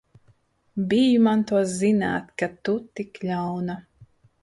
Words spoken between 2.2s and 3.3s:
ka tu tik